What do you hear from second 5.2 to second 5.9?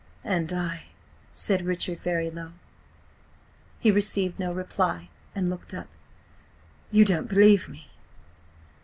and looked up.